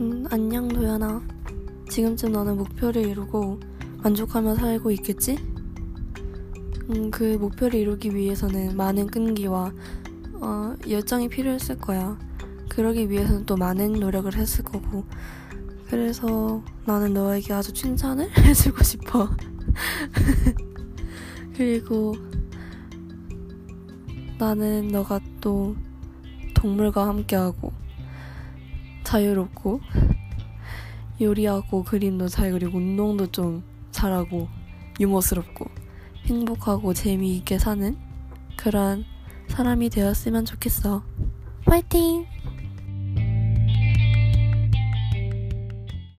음, 0.00 0.26
안녕 0.30 0.68
도연아. 0.68 1.22
지금쯤 1.88 2.32
너는 2.32 2.56
목표를 2.56 3.06
이루고 3.06 3.60
만족하며 4.02 4.54
살고 4.54 4.90
있겠지? 4.92 5.36
음, 6.90 7.10
그 7.10 7.36
목표를 7.36 7.78
이루기 7.78 8.14
위해서는 8.14 8.76
많은 8.76 9.06
끈기와 9.08 9.72
어, 10.40 10.74
열정이 10.88 11.28
필요했을 11.28 11.78
거야. 11.78 12.18
그러기 12.70 13.10
위해서는 13.10 13.44
또 13.44 13.56
많은 13.56 13.92
노력을 13.92 14.34
했을 14.34 14.64
거고. 14.64 15.04
그래서 15.88 16.62
나는 16.86 17.12
너에게 17.12 17.52
아주 17.52 17.72
칭찬을 17.72 18.30
해주고 18.38 18.82
싶어. 18.82 19.28
그리고 21.54 22.14
나는 24.38 24.88
너가 24.88 25.20
또 25.40 25.76
동물과 26.54 27.06
함께하고 27.06 27.81
자유롭고 29.12 29.82
요리하고 31.20 31.84
그림도 31.84 32.28
잘 32.28 32.50
그리고 32.52 32.78
운동도 32.78 33.26
좀 33.26 33.62
잘하고 33.90 34.48
유머스럽고 34.98 35.66
행복하고 36.24 36.94
재미있게 36.94 37.58
사는 37.58 37.94
그런 38.56 39.04
사람이 39.48 39.90
되었으면 39.90 40.46
좋겠어. 40.46 41.02
화이팅! 41.66 42.24